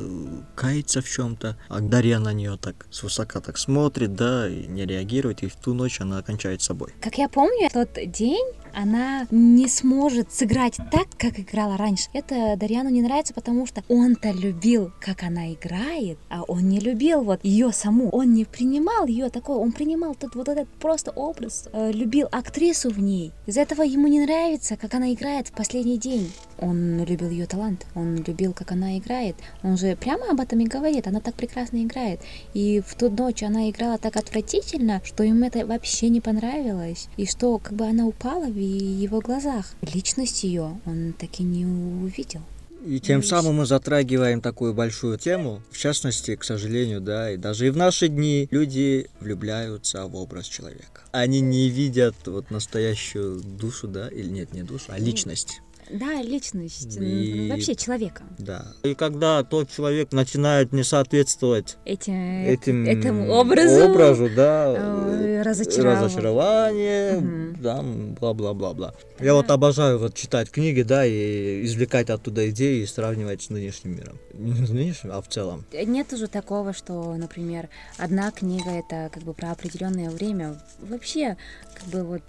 кается 0.55 1.01
в 1.01 1.09
чем-то. 1.09 1.57
А 1.69 1.79
Дарья 1.79 2.19
на 2.19 2.33
нее 2.33 2.57
так 2.61 2.85
свысока 2.91 3.39
так 3.39 3.57
смотрит, 3.57 4.13
да, 4.13 4.49
и 4.49 4.67
не 4.67 4.85
реагирует, 4.85 5.43
и 5.43 5.47
в 5.47 5.55
ту 5.55 5.73
ночь 5.73 6.01
она 6.01 6.21
кончает 6.21 6.61
собой. 6.61 6.93
Как 6.99 7.17
я 7.17 7.29
помню, 7.29 7.69
тот 7.71 7.89
день 8.11 8.45
она 8.73 9.27
не 9.31 9.67
сможет 9.67 10.31
сыграть 10.31 10.77
так, 10.91 11.07
как 11.17 11.39
играла 11.39 11.77
раньше. 11.77 12.09
Это 12.13 12.55
Дарьяну 12.57 12.89
не 12.89 13.01
нравится, 13.01 13.33
потому 13.33 13.65
что 13.65 13.83
он-то 13.87 14.31
любил, 14.31 14.91
как 14.99 15.23
она 15.23 15.53
играет, 15.53 16.17
а 16.29 16.43
он 16.43 16.69
не 16.69 16.79
любил 16.79 17.23
вот 17.23 17.39
ее 17.43 17.71
саму. 17.71 18.09
Он 18.09 18.33
не 18.33 18.45
принимал 18.45 19.05
ее 19.05 19.29
такой, 19.29 19.57
он 19.57 19.71
принимал 19.71 20.15
тот 20.15 20.35
вот 20.35 20.49
этот 20.49 20.67
просто 20.69 21.11
образ, 21.11 21.67
э, 21.71 21.91
любил 21.91 22.27
актрису 22.31 22.89
в 22.89 22.99
ней. 22.99 23.31
Из-за 23.45 23.61
этого 23.61 23.83
ему 23.83 24.07
не 24.07 24.21
нравится, 24.21 24.77
как 24.77 24.93
она 24.93 25.13
играет 25.13 25.47
в 25.47 25.51
последний 25.51 25.97
день. 25.97 26.31
Он 26.59 27.03
любил 27.03 27.29
ее 27.29 27.45
талант, 27.45 27.85
он 27.95 28.23
любил, 28.23 28.53
как 28.53 28.71
она 28.71 28.97
играет. 28.97 29.35
Он 29.63 29.77
же 29.77 29.95
прямо 29.95 30.31
об 30.31 30.39
этом 30.39 30.59
и 30.59 30.65
говорит, 30.65 31.07
она 31.07 31.19
так 31.19 31.35
прекрасно 31.35 31.83
играет. 31.83 32.19
И 32.53 32.81
в 32.85 32.95
ту 32.95 33.09
ночь 33.09 33.43
она 33.43 33.69
играла 33.69 33.97
так 33.97 34.17
отвратительно, 34.17 35.01
что 35.03 35.23
ему 35.23 35.45
это 35.45 35.65
вообще 35.65 36.09
не 36.09 36.21
понравилось. 36.21 37.07
И 37.17 37.25
что 37.25 37.57
как 37.57 37.73
бы 37.73 37.85
она 37.85 38.05
упала 38.05 38.45
в 38.45 38.57
его 38.57 39.19
глазах. 39.19 39.73
Личность 39.81 40.43
ее 40.43 40.79
он 40.85 41.13
так 41.17 41.39
и 41.39 41.43
не 41.43 41.65
увидел. 41.65 42.41
И 42.85 42.99
тем 42.99 43.23
самым 43.23 43.55
мы 43.55 43.65
затрагиваем 43.65 44.41
такую 44.41 44.73
большую 44.73 45.17
тему. 45.17 45.61
В 45.71 45.77
частности, 45.77 46.35
к 46.35 46.43
сожалению, 46.43 46.99
да, 46.99 47.31
и 47.31 47.37
даже 47.37 47.67
и 47.67 47.69
в 47.69 47.77
наши 47.77 48.09
дни 48.09 48.49
люди 48.51 49.09
влюбляются 49.21 50.05
в 50.05 50.15
образ 50.15 50.47
человека. 50.47 51.01
Они 51.11 51.39
не 51.39 51.69
видят 51.69 52.15
вот 52.25 52.51
настоящую 52.51 53.39
душу, 53.39 53.87
да, 53.87 54.09
или 54.09 54.27
нет, 54.27 54.53
не 54.53 54.63
душу, 54.63 54.85
а 54.89 54.99
личность. 54.99 55.61
Да, 55.93 56.23
личность, 56.23 56.97
и... 56.99 57.49
вообще 57.51 57.75
человека. 57.75 58.23
Да. 58.39 58.65
И 58.81 58.95
когда 58.95 59.43
тот 59.43 59.69
человек 59.69 60.11
начинает 60.11 60.73
не 60.73 60.83
соответствовать 60.83 61.77
этим, 61.85 62.45
этим 62.45 62.87
этому 62.87 63.31
образу, 63.31 63.91
образу 63.91 64.27
да, 64.35 64.73
э, 64.75 65.43
разочарование, 65.43 66.05
разочарование 66.05 67.17
угу. 67.17 67.57
да, 67.61 67.83
бла-бла-бла-бла. 67.83 68.95
Да. 69.19 69.23
Я 69.23 69.35
вот 69.35 69.51
обожаю 69.51 69.99
вот 69.99 70.15
читать 70.15 70.49
книги, 70.49 70.81
да, 70.81 71.05
и 71.05 71.63
извлекать 71.63 72.09
оттуда 72.09 72.49
идеи 72.49 72.81
и 72.81 72.85
сравнивать 72.87 73.43
с 73.43 73.49
нынешним 73.51 73.95
миром. 73.95 74.19
Не 74.33 74.65
с 74.65 74.69
нынешним, 74.71 75.11
а 75.11 75.21
в 75.21 75.27
целом. 75.27 75.63
Нет 75.73 76.11
уже 76.11 76.25
такого, 76.25 76.73
что, 76.73 77.13
например, 77.13 77.69
одна 77.99 78.31
книга 78.31 78.71
это 78.71 79.11
как 79.13 79.21
бы 79.21 79.35
про 79.35 79.51
определенное 79.51 80.09
время. 80.09 80.59
Вообще, 80.79 81.37
как 81.75 81.87
бы 81.89 82.03
вот 82.03 82.21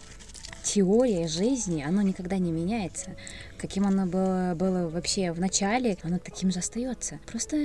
теория 0.65 1.29
жизни, 1.29 1.85
оно 1.87 2.03
никогда 2.03 2.39
не 2.39 2.51
меняется. 2.51 3.17
Каким 3.59 3.87
оно 3.87 4.07
было, 4.07 4.55
было 4.57 4.89
вообще 4.89 5.31
в 5.33 5.39
начале, 5.39 5.97
оно 6.03 6.19
таким 6.19 6.51
же 6.51 6.59
остается. 6.59 7.21
Просто 7.27 7.57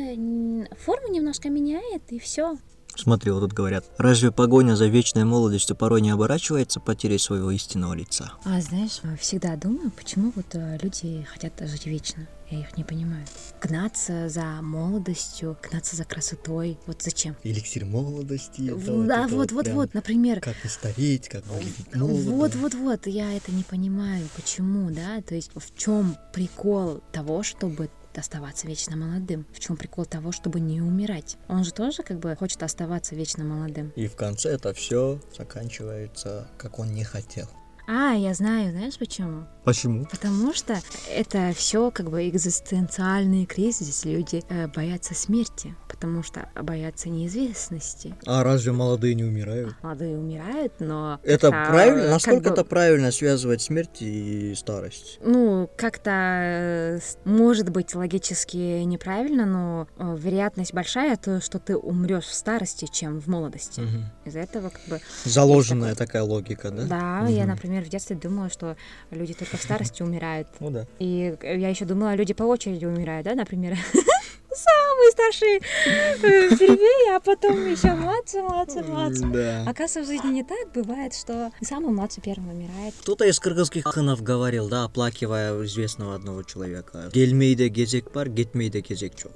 форму 0.77 1.07
немножко 1.09 1.49
меняет, 1.49 2.03
и 2.09 2.19
все. 2.19 2.57
Смотри, 2.99 3.31
вот 3.31 3.39
тут 3.39 3.53
говорят, 3.53 3.85
разве 3.97 4.31
погоня 4.31 4.75
за 4.75 4.87
вечной 4.87 5.23
молодостью 5.23 5.75
порой 5.75 6.01
не 6.01 6.09
оборачивается 6.09 6.81
потерей 6.81 7.17
своего 7.17 7.49
истинного 7.51 7.93
лица? 7.93 8.33
А 8.43 8.59
знаешь, 8.59 8.99
всегда 9.19 9.55
думаю, 9.55 9.91
почему 9.91 10.33
вот 10.35 10.47
э, 10.53 10.77
люди 10.81 11.25
хотят 11.31 11.53
жить 11.61 11.85
вечно. 11.85 12.27
Я 12.49 12.61
их 12.61 12.77
не 12.77 12.83
понимаю. 12.83 13.25
Гнаться 13.61 14.27
за 14.27 14.43
молодостью, 14.61 15.55
гнаться 15.61 15.95
за 15.95 16.03
красотой. 16.03 16.79
Вот 16.87 17.01
зачем? 17.01 17.35
Эликсир 17.43 17.85
молодости. 17.85 18.73
Да, 19.05 19.27
вот, 19.27 19.31
вот, 19.31 19.51
вот, 19.51 19.67
вот, 19.67 19.93
например. 19.93 20.41
Как 20.41 20.55
не 20.63 20.69
стареть, 20.69 21.29
как 21.29 21.45
выглядеть 21.45 21.95
молодо. 21.95 22.31
Вот, 22.31 22.55
вот, 22.55 22.73
вот, 22.73 23.07
я 23.07 23.31
это 23.33 23.51
не 23.51 23.63
понимаю. 23.63 24.27
Почему, 24.35 24.89
да? 24.89 25.21
То 25.21 25.35
есть 25.35 25.51
в 25.53 25.77
чем 25.77 26.17
прикол 26.33 27.01
того, 27.11 27.43
чтобы 27.43 27.89
оставаться 28.17 28.67
вечно 28.67 28.95
молодым? 28.95 29.45
В 29.53 29.59
чем 29.59 29.77
прикол 29.77 30.05
того, 30.05 30.31
чтобы 30.31 30.59
не 30.59 30.81
умирать? 30.81 31.37
Он 31.47 31.63
же 31.63 31.71
тоже 31.71 32.03
как 32.03 32.19
бы 32.19 32.35
хочет 32.35 32.63
оставаться 32.63 33.15
вечно 33.15 33.43
молодым. 33.43 33.91
И 33.95 34.07
в 34.07 34.15
конце 34.15 34.49
это 34.49 34.73
все 34.73 35.19
заканчивается, 35.37 36.47
как 36.57 36.79
он 36.79 36.93
не 36.93 37.03
хотел. 37.03 37.47
А, 37.87 38.13
я 38.13 38.35
знаю, 38.35 38.71
знаешь 38.71 38.99
почему? 38.99 39.45
Почему? 39.69 40.05
Потому 40.05 40.51
что 40.51 40.79
это 41.07 41.53
все 41.55 41.91
как 41.91 42.09
бы 42.09 42.27
экзистенциальный 42.27 43.45
кризис. 43.45 44.03
Люди 44.03 44.43
э, 44.49 44.67
боятся 44.67 45.13
смерти, 45.13 45.75
потому 45.87 46.23
что 46.23 46.49
боятся 46.59 47.09
неизвестности. 47.09 48.15
А 48.25 48.43
разве 48.43 48.71
молодые 48.71 49.13
не 49.13 49.23
умирают? 49.23 49.75
Молодые 49.83 50.17
умирают, 50.17 50.73
но... 50.79 51.19
Это 51.23 51.51
правильно? 51.51 52.09
Насколько 52.09 52.49
бы... 52.49 52.53
это 52.55 52.63
правильно 52.63 53.11
связывать 53.11 53.61
смерть 53.61 54.01
и 54.01 54.55
старость? 54.55 55.19
Ну, 55.21 55.69
как-то 55.77 56.09
э, 56.13 56.99
может 57.25 57.69
быть 57.69 57.93
логически 57.93 58.81
неправильно, 58.83 59.45
но 59.45 59.87
э, 59.97 60.17
вероятность 60.17 60.73
большая, 60.73 61.15
то, 61.15 61.41
что 61.41 61.59
ты 61.59 61.77
умрешь 61.77 62.25
в 62.25 62.33
старости, 62.33 62.87
чем 62.91 63.21
в 63.21 63.27
молодости. 63.27 63.81
Угу. 63.81 64.03
Из-за 64.25 64.39
этого 64.39 64.69
как 64.69 64.81
бы... 64.87 64.99
Заложенная 65.25 65.91
такой... 65.91 66.07
такая 66.07 66.23
логика, 66.23 66.71
да? 66.71 66.85
Да, 66.85 67.19
угу. 67.23 67.31
я, 67.31 67.45
например, 67.45 67.83
в 67.83 67.89
детстве 67.89 68.15
думала, 68.15 68.49
что 68.49 68.75
люди 69.11 69.35
только 69.35 69.58
в 69.59 69.63
старости 69.63 70.01
умирают. 70.01 70.47
Ну 70.59 70.71
да. 70.71 70.85
И 70.99 71.35
я 71.43 71.69
еще 71.69 71.85
думала, 71.85 72.15
люди 72.15 72.33
по 72.33 72.43
очереди 72.43 72.85
умирают, 72.85 73.25
да, 73.25 73.35
например. 73.35 73.77
самые 74.51 75.11
старшие 75.11 75.59
э, 75.85 76.55
впервые, 76.55 77.15
а 77.15 77.19
потом 77.19 77.69
еще 77.69 77.93
младше, 77.93 78.41
младше, 78.41 78.81
младше. 78.83 79.21
Да. 79.25 79.61
Оказывается, 79.61 80.01
в 80.01 80.05
жизни 80.05 80.31
не 80.33 80.43
так. 80.43 80.71
Бывает, 80.73 81.13
что 81.13 81.51
самый 81.61 81.91
младший 81.91 82.21
первым 82.21 82.49
умирает. 82.49 82.93
Кто-то 83.01 83.25
из 83.25 83.39
кыргызских 83.39 83.83
ханов 83.85 84.23
говорил, 84.23 84.67
да, 84.67 84.85
оплакивая 84.85 85.63
известного 85.63 86.15
одного 86.15 86.43
человека. 86.43 87.09
Гельмейде 87.13 87.69
кезек 87.69 88.11
бар, 88.11 88.29
гетмейде 88.29 88.81
кезек 88.81 89.15
чок. 89.15 89.31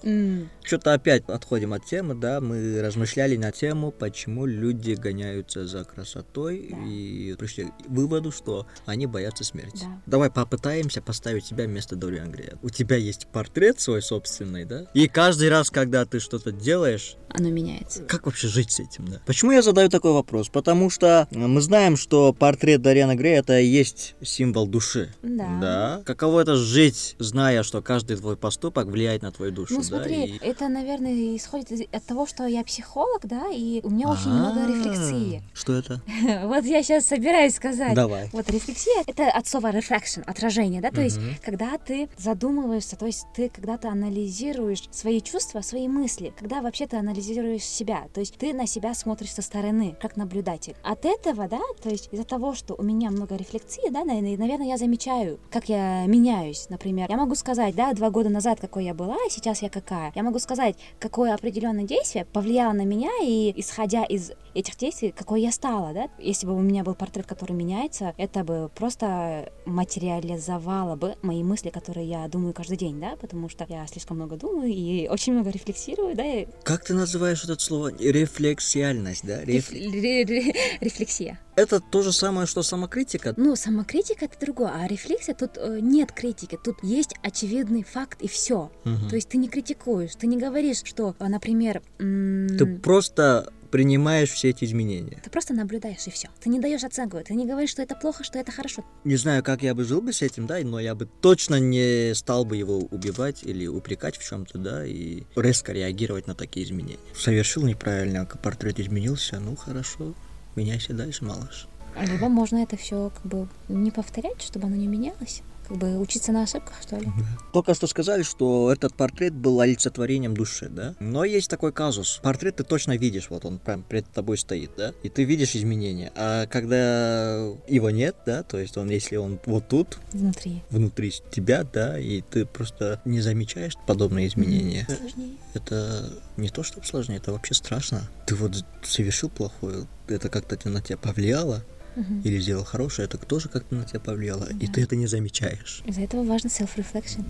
Что-то 0.64 0.94
опять 0.94 1.28
отходим 1.30 1.74
от 1.74 1.86
темы, 1.86 2.16
да, 2.16 2.42
мы 2.42 2.82
размышляли 2.82 3.38
на 3.38 3.52
тему, 3.52 3.92
почему 3.92 4.46
люди 4.46 4.94
гоняются 4.94 5.68
за 5.68 5.84
красотой 5.84 6.70
да. 6.72 6.78
и 6.88 7.36
пришли 7.38 7.66
к 7.66 7.72
выводу, 7.88 8.32
что 8.32 8.66
они 8.86 9.06
боятся 9.06 9.44
смерти. 9.44 9.84
Да. 9.84 10.02
Давай 10.06 10.32
попытаемся 10.32 11.02
поставить 11.02 11.46
себя 11.46 11.66
вместо 11.66 11.96
Дориан 11.96 12.32
Грея. 12.32 12.58
У 12.62 12.70
тебя 12.70 12.96
есть 12.96 13.28
портрет 13.28 13.80
свой 13.80 14.02
собственный, 14.02 14.66
да? 14.66 14.83
И 14.94 15.08
каждый 15.08 15.50
раз, 15.50 15.70
когда 15.70 16.06
ты 16.06 16.20
что-то 16.20 16.52
делаешь, 16.52 17.16
оно 17.34 17.50
меняется. 17.50 18.04
Как 18.04 18.26
вообще 18.26 18.48
жить 18.48 18.72
с 18.72 18.80
этим, 18.80 19.08
да? 19.08 19.22
Почему 19.26 19.52
я 19.52 19.62
задаю 19.62 19.90
такой 19.90 20.12
вопрос? 20.12 20.50
Потому 20.50 20.90
что 20.90 21.28
мы 21.32 21.62
знаем, 21.62 21.98
что 21.98 22.34
портрет 22.34 22.82
Дарьяна 22.82 23.16
Грея 23.16 23.40
это 23.40 23.60
и 23.60 23.66
есть 23.66 24.16
символ 24.22 24.68
души. 24.68 25.14
Да. 25.22 25.58
Да. 25.62 26.02
Каково 26.06 26.42
это 26.42 26.56
жить, 26.56 27.16
зная, 27.20 27.64
что 27.64 27.82
каждый 27.82 28.18
твой 28.18 28.38
поступок 28.38 28.88
влияет 28.88 29.22
на 29.22 29.32
твою 29.32 29.52
душу, 29.52 29.76
ну, 29.76 29.80
да? 29.80 29.86
смотри, 29.86 30.26
и... 30.26 30.38
это, 30.38 30.68
наверное, 30.68 31.36
исходит 31.36 31.72
от 31.94 32.06
того, 32.06 32.28
что 32.28 32.46
я 32.46 32.64
психолог, 32.64 33.22
да, 33.24 33.48
и 33.52 33.82
у 33.84 33.90
меня 33.90 34.10
очень 34.10 34.30
много 34.30 34.68
рефлексии. 34.68 35.44
Что 35.54 35.74
это? 35.74 36.02
Вот 36.44 36.66
я 36.66 36.84
сейчас 36.84 37.06
собираюсь 37.06 37.56
сказать. 37.56 37.96
Давай. 37.96 38.30
Вот 38.32 38.50
рефлексия 38.50 39.04
это 39.08 39.30
от 39.30 39.48
слова 39.48 39.72
reflection, 39.72 40.24
отражение, 40.26 40.82
да, 40.82 40.92
то 40.92 41.02
есть 41.02 41.20
когда 41.44 41.78
ты 41.78 42.10
задумываешься, 42.18 42.96
то 42.96 43.06
есть 43.06 43.26
ты 43.36 43.50
когда 43.50 43.78
то 43.78 43.90
анализируешь 43.90 44.84
свои 44.92 45.22
чувства, 45.22 45.62
свои 45.62 45.88
мысли, 45.88 46.34
когда 46.38 46.62
вообще 46.62 46.88
ты 46.88 46.98
анализируешь 46.98 47.23
себя, 47.24 48.08
то 48.14 48.20
есть 48.20 48.36
ты 48.38 48.54
на 48.54 48.68
себя 48.68 48.94
смотришь 48.94 49.34
со 49.34 49.42
стороны, 49.42 49.96
как 50.00 50.18
наблюдатель. 50.18 50.76
От 50.84 51.06
этого, 51.06 51.48
да, 51.48 51.62
то 51.82 51.90
есть 51.90 52.10
из-за 52.12 52.24
того, 52.24 52.54
что 52.54 52.76
у 52.76 52.84
меня 52.84 53.10
много 53.12 53.36
рефлексии, 53.36 53.90
да, 53.90 54.04
наверное, 54.04 54.68
я 54.68 54.78
замечаю, 54.78 55.40
как 55.50 55.70
я 55.70 56.06
меняюсь, 56.06 56.68
например. 56.70 57.10
Я 57.10 57.18
могу 57.18 57.36
сказать, 57.36 57.76
да, 57.76 57.94
два 57.94 58.10
года 58.10 58.30
назад 58.30 58.60
какой 58.60 58.86
я 58.86 58.94
была, 58.94 59.16
а 59.16 59.30
сейчас 59.30 59.62
я 59.62 59.70
какая. 59.70 60.12
Я 60.16 60.24
могу 60.24 60.40
сказать, 60.40 60.76
какое 61.00 61.34
определенное 61.34 61.86
действие 61.86 62.26
повлияло 62.26 62.74
на 62.74 62.86
меня, 62.86 63.12
и 63.22 63.54
исходя 63.56 64.04
из 64.04 64.32
этих 64.54 64.78
действий, 64.78 65.12
какой 65.12 65.42
я 65.42 65.52
стала, 65.52 65.94
да. 65.94 66.10
Если 66.20 66.46
бы 66.46 66.56
у 66.56 66.62
меня 66.62 66.84
был 66.84 66.96
портрет, 66.96 67.26
который 67.26 67.54
меняется, 67.54 68.14
это 68.18 68.44
бы 68.44 68.70
просто 68.76 69.52
материализовало 69.66 70.96
бы 70.96 71.16
мои 71.22 71.44
мысли, 71.44 71.70
которые 71.70 72.08
я 72.08 72.28
думаю 72.28 72.54
каждый 72.54 72.78
день, 72.78 73.00
да, 73.00 73.16
потому 73.20 73.50
что 73.50 73.66
я 73.70 73.86
слишком 73.88 74.18
много 74.18 74.36
думаю 74.36 74.72
и 74.72 75.08
очень 75.08 75.34
много 75.34 75.50
рефлексирую, 75.50 76.16
да. 76.16 76.24
Как 76.64 76.84
ты 76.86 76.94
называешь 77.14 77.44
это 77.44 77.60
слово? 77.60 77.92
Рефлексиальность, 78.00 79.26
да? 79.26 79.44
Реф... 79.44 79.72
Рефлексия. 79.72 81.40
Это 81.56 81.80
то 81.80 82.02
же 82.02 82.12
самое, 82.12 82.48
что 82.48 82.64
самокритика? 82.64 83.34
Ну, 83.38 83.56
самокритика 83.56 84.26
это 84.26 84.40
другое, 84.40 84.72
а 84.74 84.88
рефлексия 84.88 85.36
тут 85.36 85.52
э, 85.58 85.80
нет 85.82 86.12
критики, 86.12 86.58
тут 86.62 86.78
есть 86.82 87.14
очевидный 87.22 87.84
факт 87.84 88.22
и 88.24 88.28
все. 88.28 88.72
Угу. 88.86 89.10
То 89.10 89.16
есть 89.16 89.30
ты 89.30 89.38
не 89.38 89.48
критикуешь, 89.48 90.16
ты 90.16 90.26
не 90.26 90.38
говоришь, 90.38 90.82
что, 90.84 91.16
э, 91.20 91.28
например... 91.28 91.84
Ты 92.00 92.80
просто 92.82 93.53
принимаешь 93.74 94.30
все 94.30 94.52
эти 94.52 94.66
изменения. 94.66 95.18
Ты 95.24 95.32
просто 95.32 95.56
наблюдаешь 95.56 96.06
и 96.06 96.12
все. 96.12 96.30
Ты 96.40 96.50
не 96.50 96.60
даешь 96.60 96.84
оценку, 96.84 97.20
ты 97.26 97.34
не 97.34 97.48
говоришь, 97.48 97.72
что 97.72 97.82
это 97.82 97.96
плохо, 97.96 98.24
что 98.24 98.38
это 98.38 98.52
хорошо. 98.52 98.86
Не 99.04 99.16
знаю, 99.16 99.42
как 99.42 99.64
я 99.64 99.74
бы 99.74 99.84
жил 99.84 100.00
бы 100.00 100.14
с 100.14 100.22
этим, 100.22 100.46
да, 100.46 100.60
но 100.64 100.80
я 100.80 100.94
бы 100.94 101.08
точно 101.22 101.60
не 101.60 102.14
стал 102.14 102.46
бы 102.46 102.56
его 102.56 102.78
убивать 102.78 103.42
или 103.42 103.66
упрекать 103.66 104.16
в 104.16 104.24
чем-то, 104.24 104.60
да, 104.60 104.86
и 104.86 105.24
резко 105.36 105.72
реагировать 105.72 106.28
на 106.28 106.36
такие 106.36 106.68
изменения. 106.68 107.00
Совершил 107.16 107.66
неправильно, 107.66 108.22
а 108.22 108.38
портрет 108.38 108.80
изменился, 108.80 109.40
ну 109.40 109.56
хорошо, 109.56 110.14
меняйся 110.56 110.94
дальше, 110.94 111.26
малыш. 111.26 111.68
Либо 112.00 112.30
можно 112.30 112.58
это 112.58 112.78
все 112.78 113.10
как 113.10 113.26
бы 113.26 113.48
не 113.70 113.90
повторять, 113.90 114.44
чтобы 114.44 114.68
оно 114.68 114.76
не 114.76 114.86
менялось 114.86 115.42
как 115.68 115.78
бы 115.78 115.98
учиться 115.98 116.32
на 116.32 116.44
ошибках, 116.44 116.76
что 116.82 116.98
ли. 116.98 117.08
Только 117.52 117.74
что 117.74 117.88
сказали, 117.88 118.24
что 118.24 118.72
этот 118.72 118.96
портрет 118.96 119.34
был 119.34 119.60
олицетворением 119.62 120.36
души, 120.36 120.70
да? 120.70 120.96
Но 121.00 121.24
есть 121.24 121.50
такой 121.50 121.72
казус. 121.72 122.20
Портрет 122.24 122.58
ты 122.58 122.64
точно 122.64 122.98
видишь, 122.98 123.30
вот 123.30 123.46
он 123.46 123.60
прям 123.60 123.84
перед 123.84 124.08
тобой 124.08 124.38
стоит, 124.38 124.72
да? 124.78 124.94
И 125.04 125.10
ты 125.10 125.24
видишь 125.24 125.56
изменения. 125.56 126.12
А 126.16 126.46
когда 126.48 127.36
его 127.68 127.90
нет, 127.90 128.16
да, 128.26 128.44
то 128.44 128.58
есть 128.60 128.78
он, 128.78 128.90
если 128.90 129.16
он 129.16 129.40
вот 129.46 129.68
тут... 129.68 130.00
Внутри. 130.12 130.64
Внутри 130.70 131.14
тебя, 131.32 131.64
да, 131.64 132.00
и 132.00 132.22
ты 132.22 132.46
просто 132.46 133.02
не 133.06 133.22
замечаешь 133.22 133.74
подобные 133.88 134.28
изменения. 134.28 134.86
Сложнее. 134.86 135.38
Это 135.54 136.14
не 136.38 136.50
то, 136.50 136.64
чтобы 136.64 136.86
сложнее, 136.86 137.18
это 137.18 137.32
вообще 137.32 137.54
страшно. 137.54 138.02
Ты 138.26 138.36
вот 138.36 138.66
совершил 138.84 139.30
плохое, 139.30 139.88
это 140.08 140.30
как-то 140.30 140.70
на 140.70 140.82
тебя 140.82 140.98
повлияло, 140.98 141.64
угу. 141.96 142.22
или 142.24 142.40
сделал 142.40 142.64
хорошее, 142.64 143.06
это 143.06 143.18
тоже 143.18 143.50
как-то 143.50 143.76
на 143.76 143.86
тебя 143.86 144.00
повлияло, 144.00 144.48
да. 144.48 144.58
и 144.60 144.68
ты 144.68 144.82
это 144.82 144.96
не 144.96 145.08
замечаешь. 145.08 145.84
Из-за 145.86 146.02
этого 146.02 146.24
важно 146.24 146.48
self-reflection. 146.48 147.24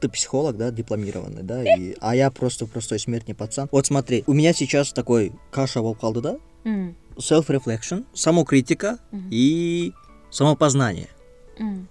Ты 0.00 0.08
психолог, 0.08 0.56
да, 0.56 0.70
дипломированный, 0.70 1.42
да, 1.42 1.62
и, 1.62 1.94
а 2.00 2.16
я 2.16 2.30
просто 2.30 2.66
простой 2.66 2.98
смертный 2.98 3.34
пацан. 3.34 3.68
Вот 3.70 3.86
смотри, 3.86 4.24
у 4.26 4.32
меня 4.32 4.52
сейчас 4.52 4.92
такой 4.92 5.32
каша 5.50 5.82
волкалды, 5.82 6.20
да? 6.20 6.36
Mm. 6.64 6.94
Self-reflection, 7.16 8.06
самокритика 8.14 8.98
mm-hmm. 9.12 9.28
и 9.30 9.92
самопознание. 10.30 11.08
Mm. 11.58 11.86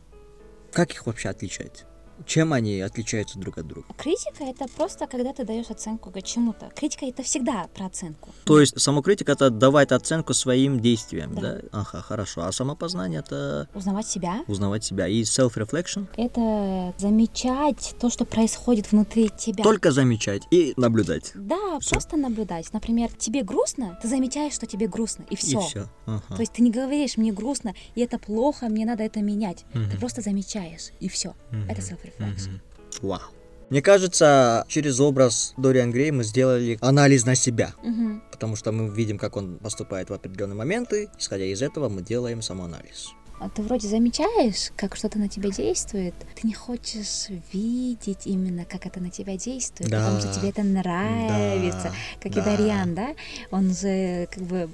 Как 0.72 0.92
их 0.92 1.06
вообще 1.06 1.30
отличать? 1.30 1.86
Чем 2.26 2.54
они 2.54 2.80
отличаются 2.82 3.40
друг 3.40 3.58
от 3.58 3.68
друга? 3.68 3.88
Критика 3.98 4.44
это 4.44 4.66
просто 4.76 5.08
когда 5.08 5.34
ты 5.34 5.46
даешь 5.46 5.70
оценку 5.70 6.12
чему-то. 6.22 6.70
Критика 6.76 7.06
это 7.06 7.24
всегда 7.24 7.68
про 7.76 7.88
оценку. 7.88 8.30
То 8.46 8.60
есть 8.60 8.80
самокритика 8.80 9.32
это 9.32 9.50
давать 9.50 9.92
оценку 9.92 10.34
своим 10.34 10.80
действиям, 10.80 11.34
да? 11.36 11.42
да? 11.42 11.62
Ага, 11.72 12.02
хорошо. 12.02 12.44
А 12.44 12.52
самопознание 12.52 13.20
это 13.20 13.68
узнавать 13.74 14.08
себя. 14.08 14.44
Узнавать 14.48 14.84
себя. 14.84 15.08
И 15.08 15.24
self-reflection? 15.24 16.08
Это 16.18 16.94
замечать 16.98 17.96
то, 18.00 18.10
что 18.10 18.26
происходит 18.26 18.92
внутри 18.92 19.30
тебя. 19.30 19.64
Только 19.64 19.92
замечать 19.92 20.44
и 20.52 20.74
наблюдать. 20.78 21.32
Да, 21.36 21.80
всё. 21.80 21.92
просто 21.92 22.18
наблюдать. 22.18 22.72
Например, 22.74 23.10
тебе 23.18 23.44
грустно, 23.44 23.98
ты 24.02 24.08
замечаешь, 24.08 24.54
что 24.54 24.66
тебе 24.66 24.88
грустно, 24.88 25.26
и 25.30 25.36
все. 25.36 25.60
И 25.60 25.64
все. 25.64 25.90
Ага. 26.06 26.24
То 26.30 26.40
есть 26.40 26.54
ты 26.54 26.62
не 26.62 26.72
говоришь, 26.72 27.18
мне 27.18 27.32
грустно, 27.32 27.74
и 27.96 28.02
это 28.02 28.20
плохо, 28.20 28.68
мне 28.68 28.86
надо 28.86 29.04
это 29.04 29.22
менять. 29.22 29.66
Угу. 29.74 29.84
Ты 29.92 29.98
просто 29.98 30.22
замечаешь, 30.22 30.92
и 31.00 31.08
все. 31.10 31.30
Угу. 31.52 31.62
Это 31.70 31.82
self-reflection. 31.82 32.09
Mm-hmm. 32.18 32.60
Вау. 33.01 33.22
Мне 33.70 33.84
кажется, 33.84 34.66
через 34.68 35.00
образ 35.00 35.54
Дориан 35.58 35.92
Грей 35.92 36.10
мы 36.10 36.24
сделали 36.24 36.80
анализ 36.82 37.25
на 37.25 37.36
себя. 37.36 37.74
Угу. 37.84 38.22
Потому 38.32 38.56
что 38.56 38.72
мы 38.72 38.89
видим, 38.89 39.20
как 39.20 39.38
он 39.38 39.58
поступает 39.58 40.10
в 40.10 40.13
определенные 40.13 40.56
моменты. 40.56 41.10
Исходя 41.20 41.46
из 41.46 41.62
этого, 41.62 41.88
мы 41.88 42.01
делаем 42.01 42.42
самоанализ. 42.42 43.13
А 43.39 43.48
ты 43.48 43.62
вроде 43.62 43.88
замечаешь, 43.88 44.72
как 44.75 44.96
что-то 44.96 45.20
на 45.20 45.30
тебя 45.30 45.50
действует. 45.51 46.16
Ты 46.36 46.48
не 46.48 46.54
хочешь 46.54 47.28
видеть 47.54 48.25
именно, 48.25 48.66
как 48.66 48.86
это 48.86 49.00
на 49.00 49.12
тебя 49.12 49.38
действует, 49.38 49.89
да. 49.89 50.00
потому 50.00 50.20
что 50.20 50.34
тебе 50.34 50.50
это 50.50 50.63
нравится. 50.63 51.84
Да. 51.84 51.94
Как 52.22 52.34
да. 52.34 52.42
и 52.42 52.44
Дарьян, 52.44 52.96
да? 52.96 53.16
Он 53.51 53.74
же 53.74 54.28
как 54.32 54.44
бы 54.44 54.70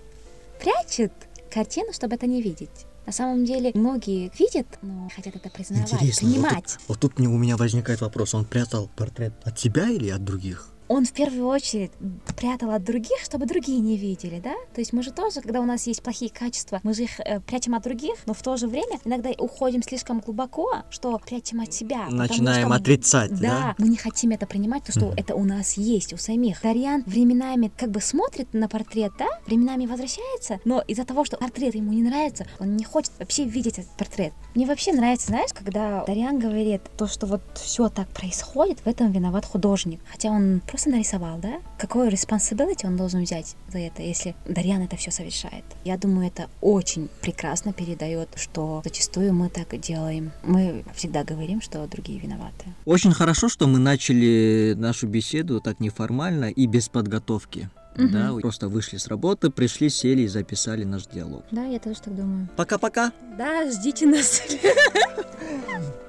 прячет 0.59 1.11
картину, 1.51 1.93
чтобы 1.93 2.15
это 2.15 2.25
не 2.27 2.41
видеть. 2.41 2.87
На 3.05 3.11
самом 3.11 3.45
деле 3.45 3.71
многие 3.73 4.31
видят, 4.37 4.67
но 4.81 5.09
хотят 5.15 5.35
это 5.35 5.49
признавать, 5.49 5.93
Интересно, 5.93 6.27
принимать. 6.27 6.77
Вот 6.87 6.99
тут, 6.99 7.13
вот 7.13 7.17
тут 7.17 7.19
у 7.19 7.37
меня 7.37 7.55
возникает 7.55 8.01
вопрос, 8.01 8.33
он 8.33 8.45
прятал 8.45 8.89
портрет 8.95 9.33
от 9.43 9.59
себя 9.59 9.89
или 9.89 10.09
от 10.09 10.23
других? 10.23 10.74
Он 10.87 11.05
в 11.05 11.11
первую 11.11 11.47
очередь 11.47 11.91
прятал 12.37 12.71
от 12.71 12.83
других, 12.83 13.17
чтобы 13.23 13.45
другие 13.45 13.79
не 13.79 13.97
видели, 13.97 14.39
да? 14.39 14.53
То 14.73 14.81
есть 14.81 14.93
мы 14.93 15.03
же 15.03 15.11
тоже, 15.11 15.41
когда 15.41 15.61
у 15.61 15.65
нас 15.65 15.87
есть 15.87 16.03
плохие 16.03 16.31
качества, 16.31 16.79
мы 16.83 16.93
же 16.93 17.03
их 17.03 17.19
э, 17.19 17.39
прячем 17.41 17.75
от 17.75 17.83
других, 17.83 18.15
но 18.25 18.33
в 18.33 18.41
то 18.41 18.57
же 18.57 18.67
время 18.67 18.99
иногда 19.03 19.31
уходим 19.37 19.81
слишком 19.83 20.19
глубоко, 20.19 20.83
что 20.89 21.17
прячем 21.19 21.61
от 21.61 21.73
себя. 21.73 22.07
Начинаем 22.09 22.67
что, 22.67 22.75
отрицать, 22.75 23.31
да? 23.31 23.49
Да, 23.49 23.75
мы 23.77 23.87
не 23.87 23.97
хотим 23.97 24.31
это 24.31 24.45
принимать, 24.45 24.83
то, 24.83 24.91
что 24.91 25.05
mm. 25.07 25.13
это 25.17 25.35
у 25.35 25.43
нас 25.43 25.77
есть, 25.77 26.13
у 26.13 26.17
самих. 26.17 26.61
Дарьян 26.61 27.03
временами 27.05 27.71
как 27.75 27.91
бы 27.91 28.01
смотрит 28.01 28.53
на 28.53 28.67
портрет, 28.67 29.13
да? 29.17 29.27
Временами 29.47 29.85
возвращается, 29.85 30.59
но 30.65 30.81
из-за 30.81 31.05
того, 31.05 31.25
что 31.25 31.37
портрет 31.37 31.75
ему 31.75 31.93
не 31.93 32.03
нравится, 32.03 32.45
он 32.59 32.75
не 32.75 32.83
хочет 32.83 33.11
вообще 33.19 33.45
видеть 33.45 33.79
этот 33.79 33.91
портрет. 33.91 34.33
Мне 34.53 34.65
вообще 34.65 34.93
нравится, 34.93 35.27
знаешь, 35.27 35.51
когда 35.53 36.03
Дарьян 36.05 36.39
говорит 36.39 36.81
то, 36.97 37.07
что 37.07 37.25
вот 37.25 37.41
все 37.55 37.89
так 37.89 38.07
происходит, 38.09 38.79
в 38.79 38.87
этом 38.87 39.11
виноват 39.11 39.45
художник. 39.45 39.99
Хотя 40.11 40.29
он 40.29 40.61
просто 40.75 40.89
нарисовал, 40.89 41.37
да? 41.37 41.61
Какое 41.77 42.09
responsibility 42.09 42.85
он 42.85 42.97
должен 42.97 43.23
взять 43.23 43.55
за 43.71 43.77
это, 43.77 44.01
если 44.01 44.35
Дарьян 44.45 44.81
это 44.81 44.97
все 44.97 45.09
совершает? 45.09 45.63
Я 45.85 45.97
думаю, 45.97 46.27
это 46.27 46.49
очень 46.59 47.07
прекрасно 47.21 47.71
передает, 47.71 48.27
что 48.35 48.81
зачастую 48.83 49.33
мы 49.33 49.47
так 49.47 49.79
делаем. 49.79 50.33
Мы 50.43 50.83
всегда 50.93 51.23
говорим, 51.23 51.61
что 51.61 51.87
другие 51.87 52.19
виноваты. 52.19 52.65
Очень 52.83 53.13
хорошо, 53.13 53.47
что 53.47 53.67
мы 53.67 53.79
начали 53.79 54.73
нашу 54.75 55.07
беседу 55.07 55.61
так 55.61 55.79
неформально 55.79 56.51
и 56.51 56.67
без 56.67 56.89
подготовки. 56.89 57.69
Угу. 57.97 58.09
Да, 58.09 58.33
просто 58.41 58.67
вышли 58.67 58.97
с 58.97 59.07
работы, 59.07 59.51
пришли, 59.51 59.89
сели 59.89 60.23
и 60.23 60.27
записали 60.27 60.83
наш 60.83 61.05
диалог. 61.07 61.45
Да, 61.51 61.63
я 61.63 61.79
тоже 61.79 62.01
так 62.01 62.13
думаю. 62.13 62.49
Пока-пока. 62.57 63.13
Да, 63.37 63.71
ждите 63.71 64.07
нас. 64.07 64.41